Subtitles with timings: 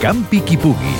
[0.00, 0.94] Campi qui pugui.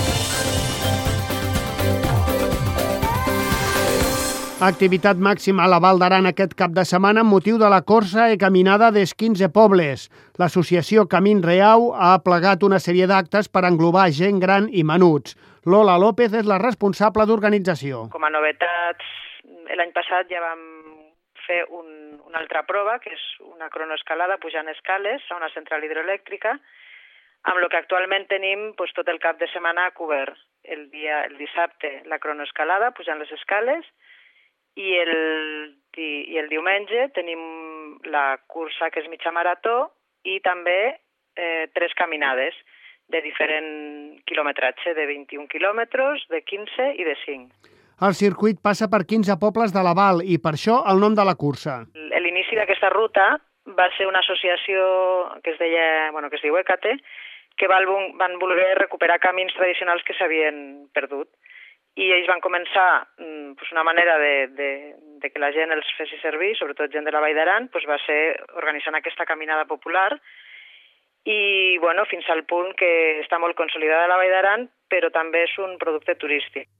[4.60, 8.26] Activitat màxima a la Val d'Aran aquest cap de setmana amb motiu de la Corsa
[8.28, 10.02] i Caminada dels 15 pobles.
[10.36, 15.32] L'associació Camín Reau ha plegat una sèrie d'actes per englobar gent gran i menuts.
[15.64, 18.02] Lola López és la responsable d'organització.
[18.12, 19.08] Com a novetats,
[19.80, 20.60] l'any passat ja vam
[21.46, 21.88] fer un,
[22.28, 26.58] una altra prova, que és una cronoescalada pujant escales a una central hidroelèctrica,
[27.48, 30.36] amb el que actualment tenim doncs, tot el cap de setmana cobert.
[30.64, 33.86] El, dia, el dissabte la cronoescalada pujant les escales,
[34.78, 35.14] i el,
[35.98, 37.40] i el diumenge tenim
[38.12, 39.90] la cursa que és mitja marató
[40.24, 42.54] i també eh, tres caminades
[43.10, 47.70] de diferent quilometratge, de 21 quilòmetres, de 15 i de 5.
[48.06, 51.24] El circuit passa per 15 pobles de la Val i per això el nom de
[51.26, 51.82] la cursa.
[51.94, 53.32] L'inici d'aquesta ruta
[53.76, 54.84] va ser una associació
[55.44, 56.94] que es deia, bueno, que es diu ECATE,
[57.60, 61.28] que van voler recuperar camins tradicionals que s'havien perdut
[62.00, 64.70] i ells van començar mm, pues, una manera de, de,
[65.20, 67.98] de que la gent els fessi servir, sobretot gent de la Vall d'Aran, pues, va
[68.06, 68.20] ser
[68.56, 70.14] organitzant aquesta caminada popular
[71.28, 75.58] i bueno, fins al punt que està molt consolidada la Vall d'Aran, però també és
[75.60, 76.70] un producte turístic.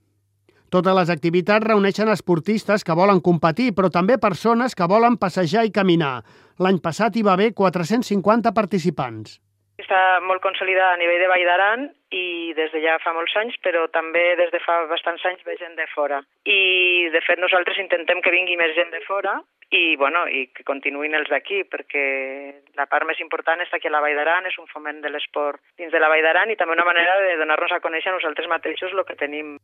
[0.71, 5.75] Totes les activitats reuneixen esportistes que volen competir, però també persones que volen passejar i
[5.75, 6.21] caminar.
[6.63, 9.41] L'any passat hi va haver 450 participants.
[9.81, 13.57] Està molt consolidada a nivell de Vall d'Aran i des de ja fa molts anys,
[13.65, 16.21] però també des de fa bastants anys ve gent de fora.
[16.45, 19.39] I, de fet, nosaltres intentem que vingui més gent de fora
[19.71, 22.05] i, bueno, i que continuïn els d'aquí, perquè
[22.77, 25.93] la part més important aquí a la Vall d'Aran, és un foment de l'esport dins
[25.95, 29.07] de la Vall d'Aran i també una manera de donar-nos a conèixer nosaltres mateixos el
[29.07, 29.57] que tenim.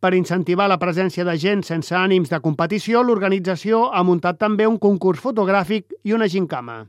[0.00, 4.78] Per incentivar la presència de gent sense ànims de competició, l'organització ha muntat també un
[4.78, 6.86] concurs fotogràfic i una gincama.